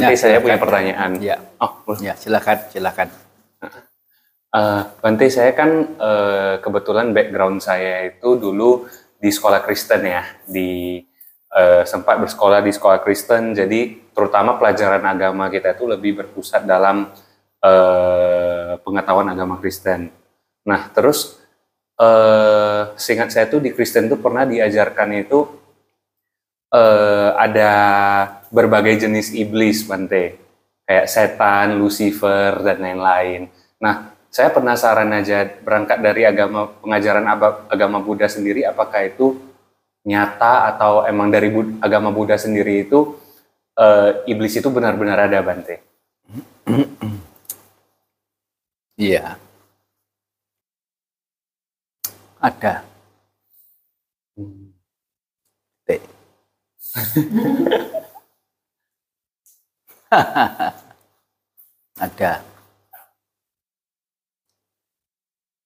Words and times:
Nanti 0.00 0.16
saya 0.16 0.40
punya 0.40 0.56
pertanyaan. 0.56 1.20
Ya. 1.20 1.36
Oh, 1.60 1.84
Ya, 2.00 2.16
silakan, 2.16 2.58
silakan. 2.72 3.08
Uh, 4.50 4.82
Bante, 4.98 5.30
saya 5.30 5.54
kan 5.54 5.94
uh, 5.94 6.58
kebetulan 6.58 7.14
background 7.14 7.62
saya 7.62 8.10
itu 8.10 8.34
dulu 8.34 8.88
di 9.20 9.30
sekolah 9.30 9.62
Kristen 9.62 10.02
ya, 10.02 10.26
di 10.42 10.98
uh, 11.54 11.86
sempat 11.86 12.18
bersekolah 12.18 12.58
di 12.58 12.74
sekolah 12.74 12.98
Kristen, 13.04 13.54
jadi 13.54 14.10
terutama 14.10 14.58
pelajaran 14.58 15.06
agama 15.06 15.46
kita 15.52 15.78
itu 15.78 15.86
lebih 15.86 16.18
berpusat 16.24 16.66
dalam 16.66 17.14
uh, 17.62 18.74
pengetahuan 18.82 19.30
agama 19.30 19.62
Kristen. 19.62 20.10
Nah, 20.66 20.90
terus 20.90 21.38
uh, 22.00 22.90
seingat 22.98 23.30
saya 23.30 23.46
tuh 23.46 23.62
di 23.62 23.70
Kristen 23.70 24.10
itu 24.10 24.18
pernah 24.18 24.42
diajarkan 24.48 25.08
itu 25.14 25.46
uh, 26.74 27.38
ada 27.38 27.70
berbagai 28.50 29.06
jenis 29.06 29.32
iblis, 29.32 29.86
Bante, 29.86 30.36
kayak 30.84 31.06
setan, 31.06 31.78
Lucifer 31.78 32.58
dan 32.60 32.82
lain-lain. 32.82 33.46
Nah, 33.78 34.12
saya 34.30 34.50
penasaran 34.54 35.10
aja 35.10 35.42
berangkat 35.62 35.98
dari 36.02 36.22
agama 36.22 36.70
pengajaran 36.82 37.26
agama 37.66 37.98
Buddha 37.98 38.30
sendiri 38.30 38.62
apakah 38.62 39.02
itu 39.06 39.38
nyata 40.06 40.70
atau 40.70 41.02
emang 41.06 41.30
dari 41.30 41.50
agama 41.82 42.14
Buddha 42.14 42.38
sendiri 42.38 42.86
itu 42.86 43.18
uh, 43.74 44.22
iblis 44.30 44.54
itu 44.54 44.70
benar-benar 44.70 45.26
ada 45.26 45.42
Bante? 45.42 45.82
Iya. 48.94 49.34
Ada. 52.40 52.84
Hmm. 54.38 54.70
ada. 62.04 62.32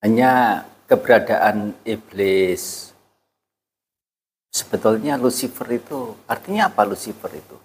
Hanya 0.04 0.62
keberadaan 0.84 1.72
iblis. 1.88 2.92
Sebetulnya 4.54 5.18
Lucifer 5.18 5.66
itu, 5.72 6.14
artinya 6.28 6.70
apa 6.70 6.86
Lucifer 6.86 7.32
itu? 7.32 7.56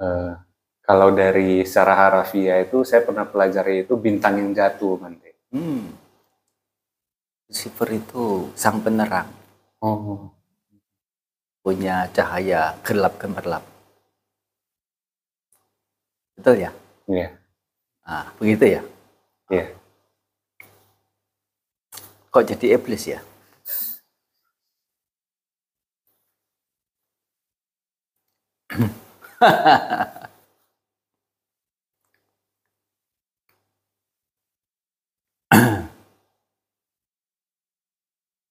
Uh, 0.00 0.32
kalau 0.80 1.12
dari 1.12 1.66
secara 1.66 1.92
harafiah 1.98 2.62
itu, 2.62 2.80
saya 2.86 3.04
pernah 3.04 3.26
pelajari 3.28 3.84
itu 3.84 3.98
bintang 3.98 4.38
yang 4.40 4.54
jatuh, 4.56 4.96
Mante. 4.96 5.36
Hmm. 5.52 5.92
Lucifer 7.50 7.88
itu 7.92 8.48
sang 8.56 8.80
penerang. 8.80 9.28
Oh. 9.82 10.32
Punya 11.60 12.08
cahaya 12.14 12.78
gelap 12.86 13.18
gemerlap. 13.20 13.75
Betul 16.36 16.56
ya? 16.64 16.70
Iya. 17.08 17.28
Nah, 18.06 18.26
begitu 18.38 18.64
ya? 18.78 18.82
Iya 19.50 19.76
kok 22.36 22.44
jadi 22.52 22.76
iblis 22.76 23.08
ya? 23.08 23.20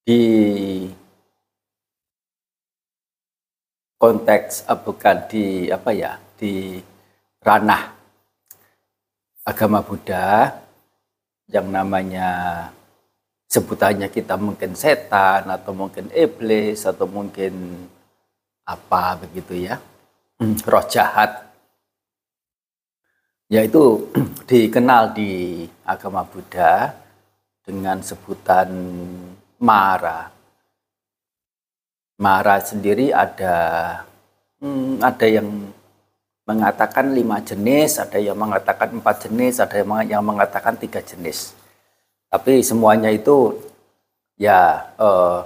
di 0.06 0.22
konteks 4.02 4.66
bukan 4.82 5.30
di 5.30 5.70
apa 5.70 5.94
ya 5.94 6.18
di 6.42 6.82
ranah 7.46 7.94
agama 9.46 9.86
Buddha 9.86 10.50
yang 11.46 11.70
namanya 11.70 12.30
sebutannya 13.46 14.10
kita 14.10 14.34
mungkin 14.34 14.74
setan 14.74 15.46
atau 15.46 15.78
mungkin 15.78 16.10
iblis 16.10 16.90
atau 16.90 17.06
mungkin 17.06 17.86
apa 18.66 19.22
begitu 19.22 19.70
ya 19.70 19.78
hmm, 20.42 20.66
roh 20.66 20.86
jahat 20.90 21.46
yaitu 23.46 24.10
dikenal 24.50 25.14
di 25.14 25.64
agama 25.86 26.26
Buddha 26.26 26.98
dengan 27.62 28.02
sebutan 28.02 28.70
Mara. 29.62 30.30
Mara 32.16 32.58
sendiri 32.60 33.12
ada 33.12 33.58
hmm, 34.62 35.00
ada 35.04 35.26
yang 35.28 35.48
mengatakan 36.46 37.12
lima 37.12 37.42
jenis, 37.42 37.98
ada 37.98 38.22
yang 38.22 38.38
mengatakan 38.38 38.94
empat 39.02 39.30
jenis, 39.30 39.58
ada 39.58 39.82
yang 40.06 40.22
mengatakan 40.22 40.78
tiga 40.78 41.02
jenis. 41.02 41.58
Tapi 42.30 42.62
semuanya 42.62 43.10
itu 43.10 43.58
ya 44.38 44.86
eh, 44.96 45.40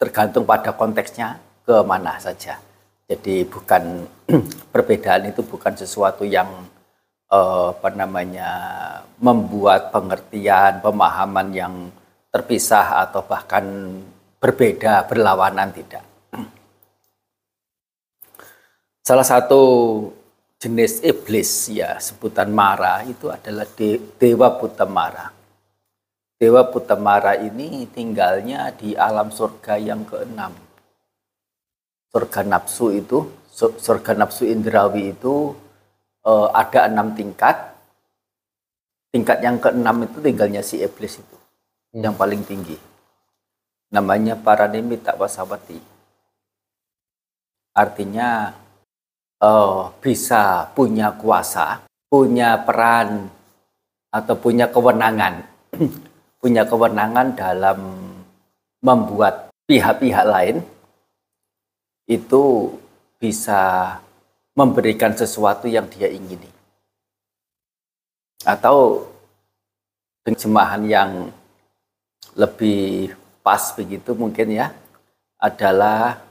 tergantung 0.00 0.48
pada 0.48 0.72
konteksnya 0.72 1.36
ke 1.64 1.76
mana 1.84 2.16
saja. 2.16 2.56
Jadi 3.06 3.44
bukan 3.44 4.08
perbedaan 4.72 5.28
itu 5.28 5.44
bukan 5.44 5.76
sesuatu 5.76 6.24
yang 6.24 6.48
eh, 7.28 7.66
apa 7.76 7.92
namanya 7.92 8.50
membuat 9.20 9.92
pengertian, 9.92 10.80
pemahaman 10.80 11.48
yang 11.52 11.74
terpisah 12.32 13.04
atau 13.04 13.20
bahkan 13.28 13.64
berbeda, 14.40 15.04
berlawanan 15.04 15.68
tidak. 15.76 16.04
Salah 19.08 19.26
satu 19.26 19.62
jenis 20.66 20.98
iblis 21.06 21.70
ya 21.70 21.94
sebutan 22.02 22.50
Mara 22.50 23.06
itu 23.06 23.30
adalah 23.30 23.70
de, 23.78 24.02
Dewa 24.18 24.50
Mara. 24.90 25.30
Dewa 26.36 26.68
Putamara 26.68 27.38
ini 27.38 27.86
tinggalnya 27.88 28.74
di 28.74 28.92
alam 28.92 29.30
surga 29.32 29.78
yang 29.80 30.04
keenam. 30.04 30.52
Surga 32.12 32.44
nafsu 32.44 32.92
itu, 32.92 33.30
surga 33.54 34.12
nafsu 34.18 34.44
indrawi 34.44 35.16
itu 35.16 35.56
uh, 36.26 36.52
ada 36.52 36.92
enam 36.92 37.16
tingkat. 37.16 37.72
Tingkat 39.14 39.38
yang 39.40 39.56
keenam 39.56 40.04
itu 40.04 40.18
tinggalnya 40.20 40.60
si 40.60 40.82
iblis 40.84 41.16
itu, 41.16 41.36
hmm. 41.96 42.04
yang 42.04 42.12
paling 42.18 42.44
tinggi. 42.44 42.76
Namanya 43.94 44.36
Paranimita 44.36 45.16
Wasawati. 45.16 45.80
Artinya 47.72 48.52
uh, 49.42 49.92
bisa 50.00 50.70
punya 50.72 51.12
kuasa, 51.16 51.82
punya 52.08 52.60
peran, 52.62 53.28
atau 54.16 54.34
punya 54.38 54.70
kewenangan 54.72 55.44
punya 56.40 56.64
kewenangan 56.64 57.36
dalam 57.36 57.78
membuat 58.80 59.52
pihak-pihak 59.66 60.24
lain 60.24 60.56
itu 62.06 62.70
bisa 63.18 63.92
memberikan 64.54 65.12
sesuatu 65.12 65.66
yang 65.66 65.90
dia 65.90 66.06
ingini. 66.06 66.48
Atau 68.46 69.10
terjemahan 70.22 70.86
yang 70.86 71.10
lebih 72.38 73.10
pas 73.42 73.74
begitu 73.74 74.14
mungkin 74.14 74.54
ya 74.54 74.70
adalah 75.36 76.22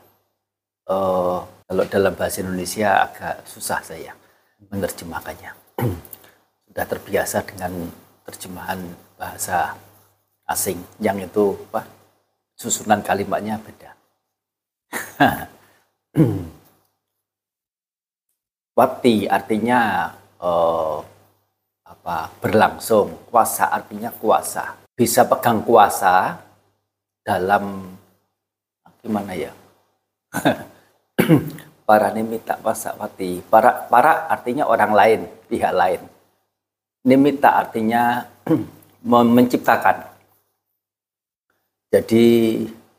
uh, 0.88 1.44
kalau 1.66 1.84
dalam 1.90 2.14
bahasa 2.14 2.46
Indonesia 2.46 3.10
agak 3.10 3.42
susah 3.50 3.82
saya 3.82 4.14
menerjemahkannya. 4.70 5.52
Sudah 6.70 6.86
terbiasa 6.86 7.42
dengan 7.42 7.90
terjemahan 8.26 8.78
bahasa 9.18 9.74
asing 10.46 10.78
yang 11.02 11.18
itu 11.18 11.58
apa 11.74 11.90
susunan 12.54 13.02
kalimatnya 13.02 13.58
beda. 13.58 13.92
Wakti 18.78 19.26
artinya 19.26 20.12
uh, 20.38 21.00
apa 21.88 22.30
berlangsung, 22.44 23.26
kuasa 23.32 23.74
artinya 23.74 24.12
kuasa. 24.14 24.78
Bisa 24.94 25.26
pegang 25.26 25.66
kuasa 25.66 26.38
dalam 27.26 27.98
gimana 29.02 29.34
ya? 29.34 29.52
para 31.90 32.10
nimita 32.14 32.58
wasawati. 32.62 33.46
Para 33.50 33.86
para 33.90 34.30
artinya 34.30 34.66
orang 34.70 34.92
lain, 34.94 35.20
pihak 35.50 35.74
lain. 35.74 36.02
Nimita 37.06 37.62
artinya 37.62 38.26
menciptakan 39.06 40.16
jadi 41.96 42.28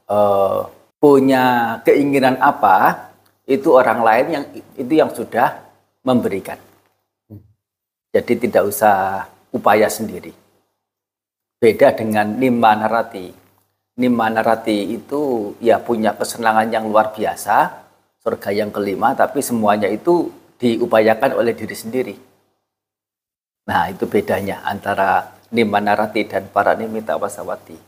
uh, 0.09 0.65
punya 0.97 1.77
keinginan 1.85 2.41
apa 2.41 3.13
itu 3.45 3.69
orang 3.77 4.01
lain 4.01 4.27
yang 4.33 4.45
itu 4.73 4.93
yang 4.97 5.13
sudah 5.13 5.61
memberikan. 6.01 6.57
Jadi 8.17 8.49
tidak 8.49 8.73
usah 8.73 9.29
upaya 9.53 9.93
sendiri. 9.93 10.33
Beda 11.61 11.93
dengan 11.93 12.41
Nima 12.41 12.73
Narati. 12.73 13.29
Nima 14.01 14.33
Narati 14.33 14.97
itu 14.97 15.53
ya 15.61 15.77
punya 15.77 16.17
kesenangan 16.17 16.73
yang 16.73 16.89
luar 16.89 17.13
biasa, 17.13 17.86
surga 18.27 18.51
yang 18.51 18.75
kelima, 18.75 19.15
tapi 19.15 19.39
semuanya 19.39 19.87
itu 19.87 20.35
diupayakan 20.59 21.39
oleh 21.39 21.55
diri 21.55 21.77
sendiri. 21.79 22.15
Nah, 23.71 23.87
itu 23.87 24.11
bedanya 24.11 24.67
antara 24.67 25.39
Nimanarati 25.55 26.27
dan 26.27 26.51
para 26.51 26.75
Nimita 26.75 27.15
Wasawati. 27.15 27.79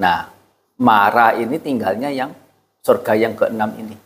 Nah, 0.00 0.32
Mara 0.80 1.36
ini 1.36 1.60
tinggalnya 1.60 2.08
yang 2.08 2.32
surga 2.80 3.12
yang 3.12 3.36
keenam 3.36 3.76
ini. 3.76 3.96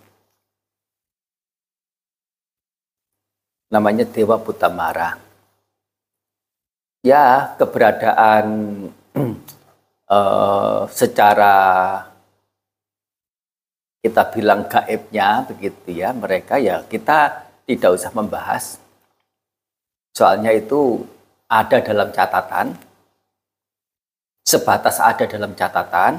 Namanya 3.70 4.02
Dewa 4.10 4.42
Mara. 4.72 5.14
Ya, 7.06 7.54
keberadaan 7.54 8.46
uh, 10.10 10.82
secara 10.98 11.54
kita 14.02 14.34
bilang 14.34 14.66
gaibnya 14.66 15.46
begitu 15.46 16.02
ya, 16.02 16.10
mereka 16.10 16.58
ya 16.58 16.82
kita 16.90 17.46
tidak 17.62 17.90
usah 17.94 18.10
membahas. 18.10 18.82
Soalnya 20.12 20.50
itu 20.50 21.06
ada 21.46 21.78
dalam 21.78 22.10
catatan, 22.10 22.74
sebatas 24.42 24.98
ada 24.98 25.24
dalam 25.30 25.54
catatan, 25.54 26.18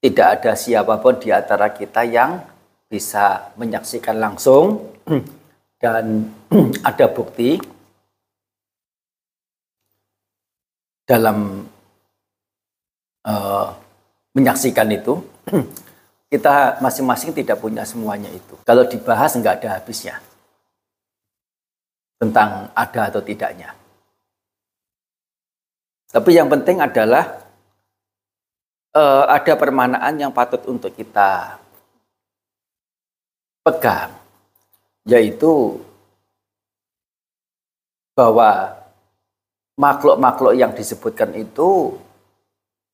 tidak 0.00 0.26
ada 0.40 0.52
siapa 0.56 0.96
pun 0.96 1.20
di 1.20 1.28
antara 1.28 1.68
kita 1.70 2.08
yang 2.08 2.40
bisa 2.88 3.52
menyaksikan 3.60 4.16
langsung 4.16 4.96
dan 5.82 6.32
ada 6.88 7.06
bukti 7.12 7.60
dalam 11.06 11.68
uh, 13.28 13.68
menyaksikan 14.34 14.90
itu 14.90 15.22
kita 16.26 16.82
masing-masing 16.82 17.30
tidak 17.30 17.62
punya 17.62 17.86
semuanya 17.86 18.30
itu. 18.34 18.58
Kalau 18.66 18.82
dibahas 18.86 19.38
nggak 19.38 19.62
ada 19.62 19.78
habisnya 19.78 20.18
tentang 22.18 22.72
ada 22.72 23.00
atau 23.12 23.22
tidaknya. 23.22 23.76
Tapi 26.10 26.30
yang 26.32 26.48
penting 26.48 26.80
adalah 26.80 27.44
uh, 28.96 29.24
ada 29.28 29.52
permanaan 29.54 30.16
yang 30.16 30.32
patut 30.32 30.64
untuk 30.64 30.96
kita 30.96 31.60
pegang, 33.60 34.14
yaitu 35.04 35.76
bahwa 38.16 38.72
makhluk-makhluk 39.76 40.56
yang 40.56 40.72
disebutkan 40.72 41.36
itu 41.36 42.00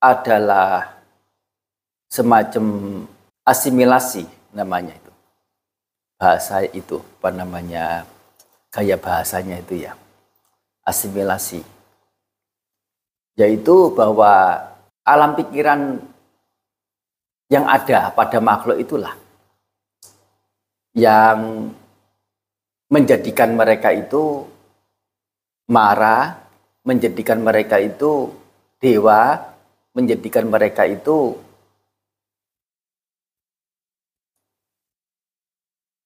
adalah 0.03 0.99
semacam 2.11 2.67
asimilasi 3.43 4.27
namanya 4.55 4.95
itu. 4.95 5.13
Bahasa 6.19 6.63
itu, 6.63 7.03
apa 7.19 7.31
namanya, 7.35 8.07
gaya 8.71 8.95
bahasanya 8.95 9.59
itu 9.59 9.87
ya, 9.87 9.99
asimilasi. 10.87 11.63
Yaitu 13.35 13.91
bahwa 13.97 14.61
alam 15.03 15.35
pikiran 15.35 15.99
yang 17.51 17.67
ada 17.67 18.15
pada 18.15 18.39
makhluk 18.39 18.79
itulah 18.81 19.13
yang 20.93 21.73
menjadikan 22.93 23.57
mereka 23.57 23.89
itu 23.93 24.45
marah, 25.73 26.37
menjadikan 26.85 27.41
mereka 27.41 27.81
itu 27.81 28.29
dewa, 28.77 29.41
menjadikan 29.97 30.49
mereka 30.49 30.85
itu 30.85 31.41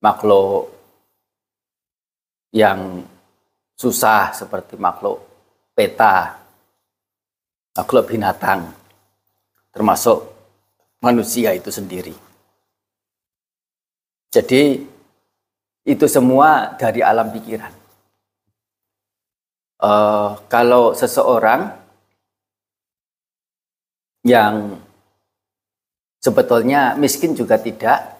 makhluk 0.01 0.73
yang 2.53 3.05
susah 3.77 4.33
seperti 4.33 4.81
makhluk 4.81 5.21
peta, 5.77 6.41
makhluk 7.77 8.09
binatang 8.09 8.73
termasuk 9.77 10.25
manusia 11.05 11.53
itu 11.53 11.69
sendiri. 11.69 12.17
Jadi 14.33 14.81
itu 15.85 16.07
semua 16.09 16.73
dari 16.81 17.05
alam 17.05 17.29
pikiran. 17.29 17.73
Uh, 19.77 20.41
kalau 20.49 20.97
seseorang 20.97 21.69
yang 24.25 24.81
sebetulnya 26.25 26.97
miskin 26.97 27.37
juga 27.37 27.61
tidak, 27.61 28.16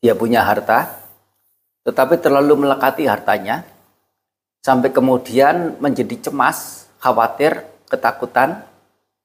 dia 0.00 0.16
punya 0.16 0.40
harta, 0.44 0.96
tetapi 1.84 2.16
terlalu 2.20 2.64
melekati 2.64 3.04
hartanya, 3.04 3.64
sampai 4.64 4.92
kemudian 4.92 5.76
menjadi 5.80 6.28
cemas, 6.28 6.88
khawatir, 7.00 7.64
ketakutan, 7.88 8.64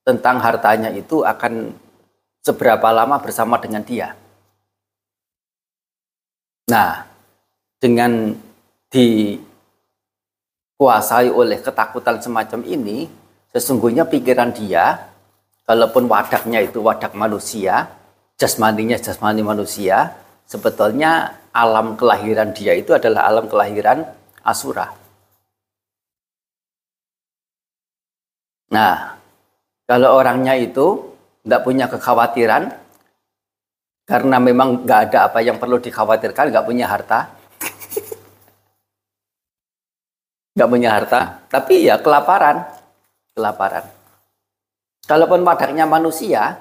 tentang 0.05 0.37
hartanya 0.39 0.93
itu 0.93 1.25
akan 1.25 1.73
seberapa 2.45 2.93
lama 2.93 3.17
bersama 3.17 3.57
dengan 3.57 3.81
dia. 3.81 4.13
Nah, 6.69 7.05
dengan 7.81 8.37
dikuasai 8.91 9.41
oleh 11.33 11.57
ketakutan 11.61 12.21
semacam 12.21 12.61
ini, 12.65 13.09
sesungguhnya 13.49 14.05
pikiran 14.05 14.53
dia, 14.53 15.09
kalaupun 15.65 16.05
wadaknya 16.05 16.61
itu 16.61 16.81
wadak 16.85 17.17
manusia, 17.17 17.89
jasmaninya 18.37 18.97
jasmani 19.01 19.41
manusia, 19.41 20.13
sebetulnya 20.45 21.41
alam 21.51 21.97
kelahiran 21.97 22.53
dia 22.53 22.77
itu 22.77 22.93
adalah 22.93 23.25
alam 23.29 23.49
kelahiran 23.49 24.05
asura. 24.45 24.93
Nah, 28.73 29.17
kalau 29.85 30.17
orangnya 30.17 30.57
itu 30.57 31.13
tidak 31.45 31.61
punya 31.61 31.85
kekhawatiran, 31.85 32.73
karena 34.05 34.37
memang 34.41 34.85
nggak 34.85 34.99
ada 35.09 35.29
apa 35.29 35.39
yang 35.45 35.61
perlu 35.61 35.77
dikhawatirkan, 35.77 36.49
nggak 36.49 36.65
punya 36.65 36.89
harta, 36.89 37.29
nggak 40.57 40.69
punya 40.69 40.89
harta, 40.91 41.45
tapi 41.47 41.85
ya 41.85 42.01
kelaparan, 42.01 42.65
kelaparan. 43.37 43.85
Kalaupun 45.05 45.45
wadaknya 45.45 45.85
manusia, 45.85 46.57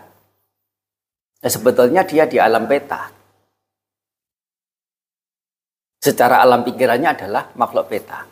ya 1.40 1.49
sebetulnya 1.49 2.04
dia 2.04 2.28
di 2.28 2.37
alam 2.37 2.68
peta. 2.68 3.24
Secara 6.04 6.44
alam 6.44 6.61
pikirannya 6.61 7.16
adalah 7.16 7.49
makhluk 7.56 7.88
peta. 7.88 8.28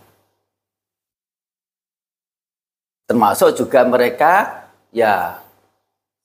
Termasuk 3.08 3.56
juga 3.56 3.80
mereka 3.88 4.68
ya 4.92 5.40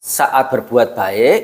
saat 0.03 0.51
berbuat 0.51 0.91
baik, 0.91 1.39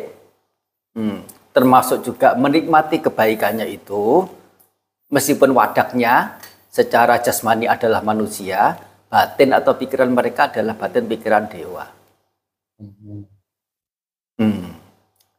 hmm, 0.99 1.19
termasuk 1.55 2.03
juga 2.03 2.35
menikmati 2.35 2.99
kebaikannya 2.99 3.63
itu, 3.71 4.27
meskipun 5.07 5.55
wadaknya 5.55 6.35
secara 6.67 7.23
jasmani 7.23 7.71
adalah 7.71 8.03
manusia, 8.03 8.75
batin 9.07 9.55
atau 9.55 9.71
pikiran 9.79 10.11
mereka 10.11 10.51
adalah 10.51 10.75
batin 10.75 11.07
pikiran 11.07 11.47
dewa. 11.47 11.87
Hmm. 14.35 14.67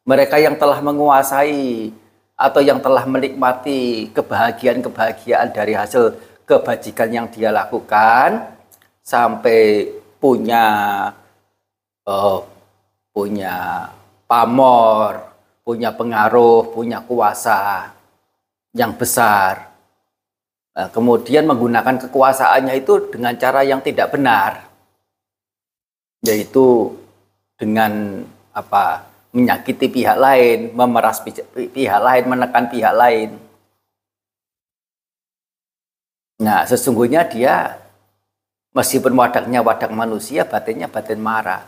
Mereka 0.08 0.40
yang 0.40 0.56
telah 0.56 0.80
menguasai 0.80 1.92
atau 2.34 2.60
yang 2.60 2.82
telah 2.82 3.06
menikmati 3.06 4.10
kebahagiaan-kebahagiaan 4.10 5.54
dari 5.54 5.78
hasil 5.78 6.18
kebajikan 6.44 7.08
yang 7.10 7.26
dia 7.30 7.54
lakukan 7.54 8.50
sampai 9.00 9.88
punya 10.18 10.64
uh, 12.04 12.38
punya 13.14 13.88
pamor, 14.26 15.30
punya 15.62 15.94
pengaruh, 15.94 16.74
punya 16.74 16.98
kuasa 17.06 17.94
yang 18.74 18.98
besar. 18.98 19.70
Nah, 20.74 20.90
kemudian 20.90 21.46
menggunakan 21.46 22.02
kekuasaannya 22.08 22.74
itu 22.82 23.14
dengan 23.14 23.38
cara 23.38 23.62
yang 23.62 23.78
tidak 23.78 24.10
benar, 24.10 24.66
yaitu 26.26 26.98
dengan 27.54 28.26
apa 28.50 29.13
menyakiti 29.34 29.90
pihak 29.90 30.14
lain, 30.14 30.70
memeras 30.70 31.18
pihak 31.50 32.00
lain, 32.00 32.24
menekan 32.30 32.70
pihak 32.70 32.94
lain. 32.94 33.34
Nah, 36.38 36.62
sesungguhnya 36.62 37.26
dia 37.26 37.82
meskipun 38.74 39.10
wadaknya 39.18 39.58
wadak 39.62 39.90
manusia, 39.90 40.46
batinnya 40.46 40.86
batin 40.86 41.18
marah. 41.18 41.66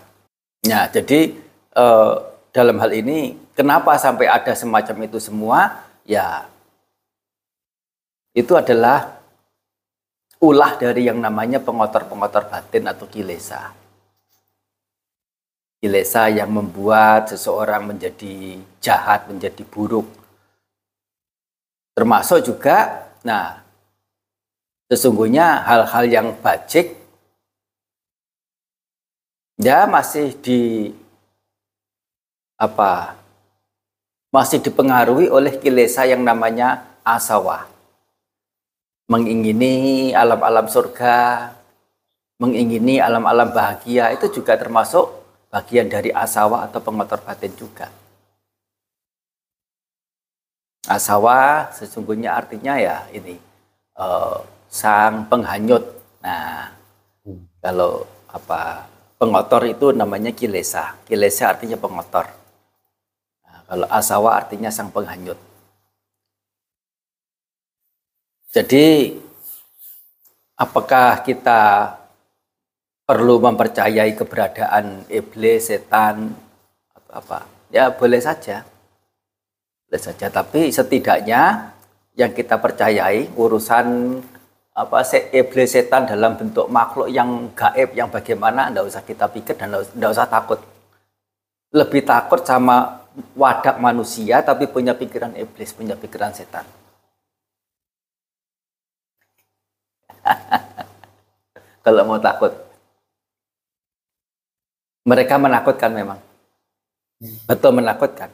Nah, 0.71 0.87
jadi 0.91 1.35
eh, 1.75 2.15
dalam 2.55 2.79
hal 2.79 2.93
ini 2.95 3.35
kenapa 3.53 3.99
sampai 3.99 4.31
ada 4.31 4.55
semacam 4.55 4.97
itu 5.11 5.19
semua? 5.19 5.83
Ya, 6.07 6.47
itu 8.31 8.55
adalah 8.55 9.19
ulah 10.39 10.79
dari 10.79 11.09
yang 11.09 11.19
namanya 11.19 11.59
pengotor-pengotor 11.59 12.47
batin 12.47 12.87
atau 12.87 13.11
kilesa. 13.11 13.86
Kilesa 15.87 16.26
yang 16.26 16.50
membuat 16.50 17.31
seseorang 17.31 17.95
menjadi 17.95 18.59
jahat, 18.83 19.31
menjadi 19.31 19.62
buruk. 19.62 20.11
Termasuk 21.95 22.43
juga, 22.43 23.07
nah, 23.23 23.62
sesungguhnya 24.90 25.62
hal-hal 25.62 26.05
yang 26.11 26.28
bajik 26.43 26.95
ya 29.59 29.87
masih 29.87 30.31
di 30.38 30.95
apa 32.55 33.19
masih 34.31 34.62
dipengaruhi 34.62 35.26
oleh 35.26 35.59
kilesa 35.59 36.07
yang 36.07 36.23
namanya 36.23 36.87
asawa 37.02 37.66
mengingini 39.11 40.14
alam-alam 40.14 40.71
surga 40.71 41.50
mengingini 42.38 43.02
alam-alam 43.02 43.50
bahagia 43.50 44.14
itu 44.14 44.28
juga 44.40 44.55
termasuk 44.55 45.25
bagian 45.57 45.89
dari 45.89 46.13
asawa 46.13 46.69
atau 46.69 46.85
pengotor 46.85 47.17
batin 47.25 47.57
juga. 47.57 47.89
Asawa 50.85 51.73
sesungguhnya 51.73 52.37
artinya 52.37 52.77
ya 52.77 53.09
ini 53.09 53.41
uh, 53.97 54.45
sang 54.69 55.25
penghanyut. 55.33 55.81
Nah, 56.21 56.77
hmm. 57.25 57.65
kalau 57.65 58.05
apa 58.29 58.85
pengotor 59.17 59.65
itu 59.65 59.97
namanya 59.97 60.29
kilesa. 60.37 60.93
Kilesa 61.09 61.57
artinya 61.57 61.81
pengotor. 61.81 62.29
Nah, 63.49 63.59
kalau 63.65 63.87
asawa 63.89 64.37
artinya 64.37 64.69
sang 64.69 64.93
penghanyut. 64.93 65.41
Jadi 68.53 69.17
apakah 70.53 71.25
kita 71.25 71.96
perlu 73.07 73.39
mempercayai 73.39 74.19
keberadaan 74.19 75.07
iblis, 75.07 75.71
setan, 75.71 76.35
atau 76.91 77.13
apa? 77.23 77.47
Ya 77.71 77.95
boleh 77.95 78.19
saja, 78.19 78.67
boleh 79.87 80.03
saja. 80.03 80.27
Tapi 80.27 80.75
setidaknya 80.75 81.71
yang 82.19 82.35
kita 82.35 82.59
percayai 82.59 83.31
urusan 83.39 84.19
apa 84.77 85.01
iblis 85.33 85.73
setan 85.73 86.05
dalam 86.05 86.37
bentuk 86.37 86.69
makhluk 86.69 87.09
yang 87.09 87.49
gaib 87.57 87.97
yang 87.97 88.13
bagaimana 88.13 88.69
tidak 88.69 88.85
usah 88.85 89.01
kita 89.09 89.25
pikir 89.33 89.57
dan 89.57 89.73
tidak 89.73 90.11
usah 90.13 90.29
takut 90.29 90.61
lebih 91.73 92.05
takut 92.05 92.45
sama 92.45 93.09
wadak 93.33 93.81
manusia 93.81 94.45
tapi 94.45 94.69
punya 94.69 94.93
pikiran 94.93 95.33
iblis 95.33 95.73
punya 95.73 95.97
pikiran 95.97 96.29
setan 96.37 96.69
kalau 101.85 102.05
mau 102.05 102.21
takut 102.21 102.66
mereka 105.07 105.39
menakutkan 105.39 105.95
memang. 105.95 106.19
Betul 107.47 107.79
menakutkan. 107.79 108.29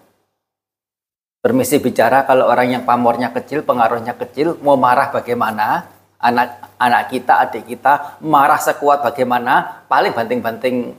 Permisi 1.42 1.76
bicara 1.78 2.24
kalau 2.24 2.48
orang 2.48 2.80
yang 2.80 2.82
pamornya 2.88 3.28
kecil, 3.34 3.66
pengaruhnya 3.66 4.16
kecil, 4.16 4.56
mau 4.64 4.78
marah 4.78 5.12
bagaimana? 5.12 5.84
Anak 6.22 6.78
anak 6.78 7.10
kita, 7.10 7.42
adik 7.42 7.66
kita 7.66 8.22
marah 8.22 8.58
sekuat 8.58 9.02
bagaimana? 9.02 9.84
Paling 9.90 10.14
banting-banting 10.14 10.94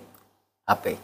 HP. 0.67 0.99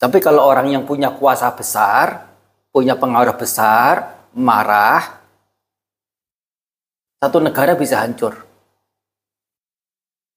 Tapi 0.00 0.18
kalau 0.22 0.46
orang 0.46 0.72
yang 0.72 0.86
punya 0.88 1.12
kuasa 1.12 1.52
besar, 1.52 2.32
punya 2.72 2.96
pengaruh 2.96 3.36
besar, 3.36 4.16
marah, 4.32 5.20
satu 7.20 7.36
negara 7.42 7.76
bisa 7.76 8.00
hancur. 8.00 8.49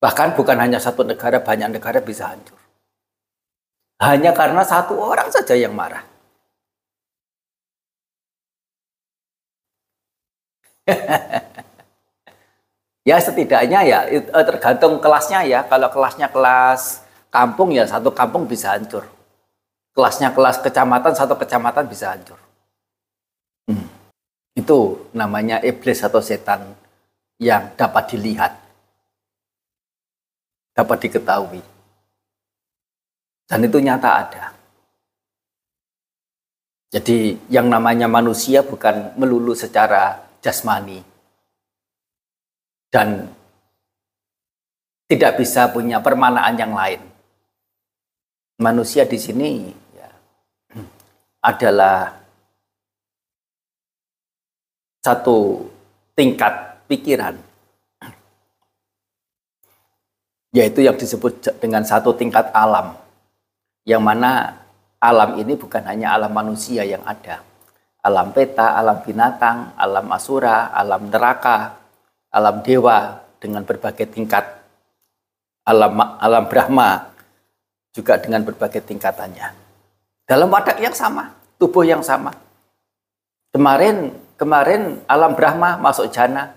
Bahkan 0.03 0.35
bukan 0.35 0.59
hanya 0.59 0.83
satu 0.83 1.07
negara, 1.07 1.39
banyak 1.39 1.79
negara 1.79 2.03
bisa 2.03 2.27
hancur. 2.27 2.59
Hanya 4.03 4.35
karena 4.35 4.59
satu 4.67 4.99
orang 4.99 5.31
saja 5.31 5.55
yang 5.55 5.71
marah. 5.71 6.03
ya 13.07 13.15
setidaknya 13.15 13.79
ya 13.87 14.03
eh, 14.11 14.27
tergantung 14.27 14.99
kelasnya 14.99 15.47
ya. 15.47 15.63
Kalau 15.71 15.87
kelasnya 15.87 16.27
kelas 16.27 17.07
kampung 17.31 17.71
ya 17.71 17.87
satu 17.87 18.11
kampung 18.11 18.43
bisa 18.43 18.75
hancur. 18.75 19.07
Kelasnya 19.95 20.35
kelas 20.35 20.59
kecamatan 20.59 21.15
satu 21.15 21.39
kecamatan 21.39 21.87
bisa 21.87 22.11
hancur. 22.11 22.43
Hmm. 23.71 23.87
Itu 24.51 25.07
namanya 25.15 25.63
iblis 25.63 26.03
atau 26.03 26.19
setan 26.19 26.75
yang 27.39 27.71
dapat 27.79 28.11
dilihat 28.11 28.62
dapat 30.73 30.97
diketahui. 31.07 31.61
Dan 33.45 33.59
itu 33.69 33.77
nyata 33.77 34.09
ada. 34.09 34.45
Jadi 36.93 37.37
yang 37.49 37.69
namanya 37.69 38.05
manusia 38.09 38.61
bukan 38.61 39.17
melulu 39.17 39.53
secara 39.53 40.21
jasmani. 40.41 41.01
Dan 42.93 43.25
tidak 45.09 45.41
bisa 45.41 45.69
punya 45.69 46.01
permanaan 46.01 46.53
yang 46.57 46.73
lain. 46.73 47.01
Manusia 48.61 49.09
di 49.09 49.17
sini 49.17 49.73
ya, 49.97 50.09
adalah 51.49 52.13
satu 55.01 55.67
tingkat 56.13 56.85
pikiran 56.85 57.52
yaitu 60.53 60.85
yang 60.85 60.93
disebut 60.93 61.49
dengan 61.57 61.81
satu 61.81 62.13
tingkat 62.13 62.53
alam. 62.53 62.93
Yang 63.83 64.03
mana 64.05 64.31
alam 65.01 65.35
ini 65.41 65.57
bukan 65.57 65.83
hanya 65.83 66.13
alam 66.13 66.31
manusia 66.31 66.85
yang 66.85 67.01
ada. 67.03 67.41
Alam 68.05 68.31
peta, 68.31 68.77
alam 68.77 69.01
binatang, 69.01 69.73
alam 69.75 70.07
asura, 70.13 70.71
alam 70.71 71.09
neraka, 71.09 71.75
alam 72.29 72.61
dewa 72.61 73.19
dengan 73.41 73.65
berbagai 73.65 74.07
tingkat. 74.13 74.45
Alam 75.65 75.99
alam 75.99 76.43
Brahma 76.47 77.11
juga 77.95 78.21
dengan 78.21 78.45
berbagai 78.45 78.83
tingkatannya. 78.85 79.55
Dalam 80.27 80.51
wadah 80.51 80.77
yang 80.79 80.95
sama 80.95 81.33
tubuh 81.57 81.87
yang 81.87 82.03
sama. 82.03 82.35
Kemarin 83.55 84.11
kemarin 84.35 84.99
alam 85.07 85.31
Brahma 85.31 85.79
masuk 85.79 86.11
jana 86.11 86.51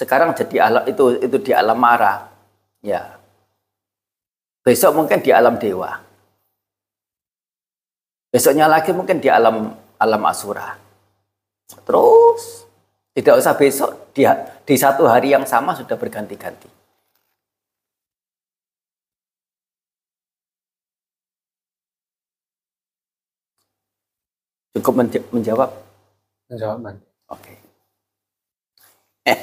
sekarang 0.00 0.32
jadi 0.32 0.64
alam 0.64 0.82
itu 0.88 1.20
itu 1.20 1.36
di 1.44 1.52
alam 1.52 1.76
Mara. 1.76 2.32
Ya 2.80 3.17
Besok 4.68 5.00
mungkin 5.00 5.24
di 5.24 5.32
alam 5.32 5.56
dewa. 5.56 5.96
Besoknya 8.28 8.68
lagi 8.68 8.92
mungkin 8.92 9.16
di 9.16 9.32
alam 9.32 9.72
alam 9.96 10.22
asura. 10.28 10.76
Terus 11.88 12.68
tidak 13.16 13.40
usah 13.40 13.56
besok 13.56 14.12
di, 14.12 14.28
di 14.68 14.76
satu 14.76 15.08
hari 15.08 15.32
yang 15.32 15.48
sama 15.48 15.72
sudah 15.72 15.96
berganti-ganti. 15.96 16.68
Cukup 24.76 25.00
menjawab? 25.32 25.72
Menjawab, 26.52 26.76
Oke. 27.32 27.40
Okay. 27.40 27.56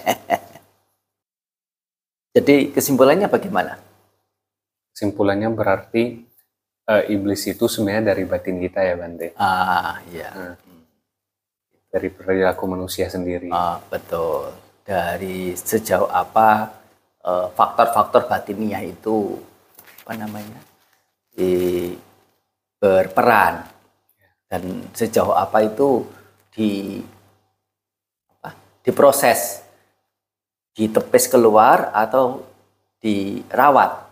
Jadi 2.38 2.70
kesimpulannya 2.78 3.26
bagaimana? 3.26 3.95
Simpulannya 4.96 5.52
berarti 5.52 6.24
uh, 6.88 7.04
iblis 7.12 7.44
itu 7.52 7.68
sebenarnya 7.68 8.16
dari 8.16 8.24
batin 8.24 8.64
kita 8.64 8.80
ya 8.80 8.96
Bante. 8.96 9.36
Ah 9.36 10.00
iya. 10.08 10.32
Nah, 10.32 10.56
dari 11.92 12.08
perilaku 12.08 12.64
manusia 12.64 13.12
sendiri. 13.12 13.52
Ah, 13.52 13.76
betul. 13.92 14.56
Dari 14.88 15.52
sejauh 15.52 16.08
apa 16.08 16.72
uh, 17.28 17.52
faktor-faktor 17.52 18.32
batiniah 18.32 18.88
itu 18.88 19.36
apa 20.06 20.14
namanya 20.16 20.64
di 21.36 21.92
berperan 22.80 23.68
dan 24.48 24.64
sejauh 24.96 25.36
apa 25.36 25.66
itu 25.66 26.08
di 26.56 27.04
apa, 28.40 28.56
diproses 28.86 29.60
ditepis 30.76 31.28
keluar 31.28 31.90
atau 31.92 32.46
dirawat 33.02 34.05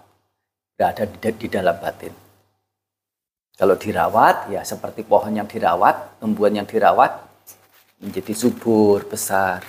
berada 0.83 1.07
di, 1.07 1.31
di 1.39 1.47
dalam 1.47 1.79
batin. 1.79 2.11
Kalau 3.55 3.79
dirawat, 3.79 4.51
ya 4.51 4.67
seperti 4.67 5.07
pohon 5.07 5.31
yang 5.31 5.47
dirawat, 5.47 6.19
tumbuhan 6.19 6.59
yang 6.59 6.67
dirawat, 6.67 7.23
menjadi 8.03 8.35
subur, 8.35 9.07
besar. 9.07 9.63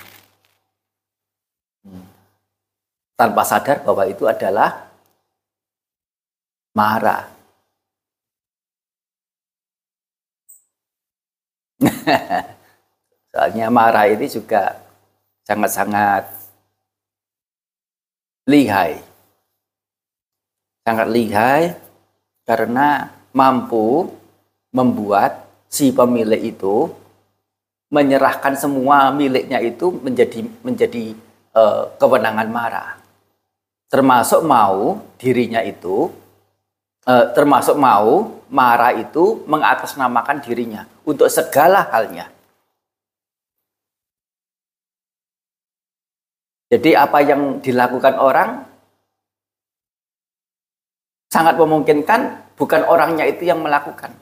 Hmm. 1.87 2.03
Tanpa 3.15 3.47
sadar 3.47 3.79
bahwa 3.87 4.03
itu 4.11 4.27
adalah 4.27 4.91
marah. 6.75 7.31
Soalnya 13.31 13.71
marah 13.71 14.11
ini 14.11 14.27
juga 14.27 14.83
sangat-sangat 15.47 16.27
lihai 18.51 19.04
sangat 20.85 21.07
lihai 21.09 21.73
karena 22.45 23.09
mampu 23.33 24.13
membuat 24.69 25.49
si 25.65 25.89
pemilik 25.89 26.53
itu 26.53 26.93
menyerahkan 27.89 28.53
semua 28.53 29.09
miliknya 29.09 29.57
itu 29.65 29.89
menjadi 29.89 30.45
menjadi 30.61 31.17
uh, 31.57 31.89
kewenangan 31.97 32.47
Mara. 32.53 32.85
Termasuk 33.89 34.45
mau 34.45 35.01
dirinya 35.17 35.65
itu 35.65 36.13
uh, 37.09 37.25
termasuk 37.33 37.73
mau 37.81 38.37
Mara 38.45 38.93
itu 38.93 39.41
mengatasnamakan 39.49 40.37
dirinya 40.45 40.85
untuk 41.01 41.33
segala 41.33 41.81
halnya. 41.89 42.29
Jadi 46.69 46.93
apa 46.93 47.21
yang 47.25 47.61
dilakukan 47.61 48.17
orang 48.17 48.74
sangat 51.35 51.59
memungkinkan 51.59 52.55
bukan 52.55 52.87
orangnya 52.87 53.27
itu 53.27 53.43
yang 53.43 53.59
melakukan, 53.59 54.15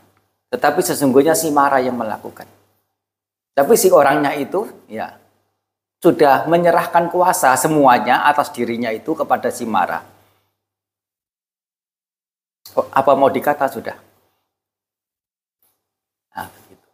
tetapi 0.49 0.81
sesungguhnya 0.81 1.37
si 1.37 1.53
Mara 1.53 1.77
yang 1.77 1.93
melakukan. 1.93 2.49
Tapi 3.53 3.77
si 3.77 3.93
orangnya 3.93 4.33
itu 4.33 4.65
ya 4.89 5.13
sudah 6.01 6.49
menyerahkan 6.49 7.13
kuasa 7.13 7.53
semuanya 7.53 8.25
atas 8.25 8.49
dirinya 8.49 8.89
itu 8.89 9.13
kepada 9.13 9.53
si 9.53 9.69
Mara. 9.69 10.01
Oh, 12.73 12.89
apa 12.89 13.13
mau 13.13 13.29
dikata 13.29 13.69
sudah? 13.69 13.93
Nah, 16.33 16.49
begitu. 16.49 16.89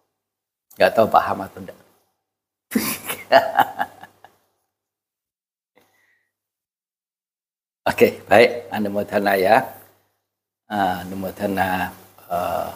Gak 0.75 0.91
tahu 0.91 1.07
paham 1.07 1.47
atau 1.47 1.63
enggak. 1.63 1.79
Oke, 7.87 8.19
baik. 8.27 8.67
Anda 8.67 8.91
mau 8.91 9.07
ya. 9.39 9.78
Anda 10.69 11.17
mau 11.17 11.33
uh, 11.33 12.69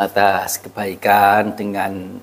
atas 0.00 0.56
kebaikan 0.56 1.52
dengan 1.52 2.16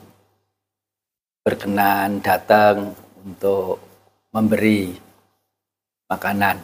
berkenan 1.45 2.17
datang 2.25 2.97
untuk 3.21 3.77
memberi 4.33 4.97
makanan. 6.09 6.57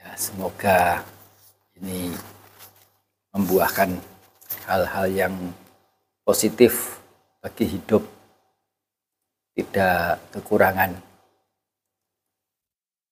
Ya, 0.00 0.08
semoga 0.16 1.04
ini 1.76 2.08
membuahkan 3.36 3.92
hal-hal 4.64 5.06
yang 5.12 5.36
positif 6.24 6.96
bagi 7.44 7.76
hidup, 7.76 8.08
tidak 9.52 10.16
kekurangan, 10.32 10.96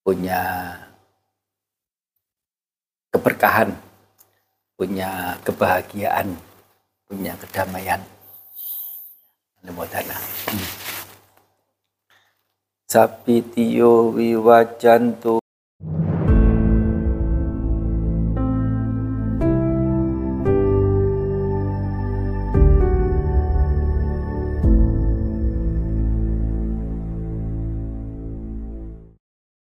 punya 0.01 0.73
keberkahan 3.12 3.75
punya 4.79 5.35
kebahagiaan, 5.43 6.38
punya 7.11 7.35
kedamaian. 7.43 7.99
Anumodana. 9.59 10.15
Hmm. 10.47 10.69
Sapitiyo 12.88 14.15
wiwajantu 14.15 15.43